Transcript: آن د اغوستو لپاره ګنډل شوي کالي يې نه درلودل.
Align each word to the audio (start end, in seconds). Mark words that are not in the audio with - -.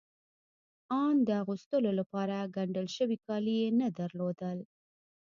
آن 1.01 1.15
د 1.27 1.29
اغوستو 1.41 1.77
لپاره 1.99 2.49
ګنډل 2.55 2.87
شوي 2.97 3.17
کالي 3.27 3.55
يې 3.61 3.69
نه 3.79 3.87
درلودل. 3.99 4.57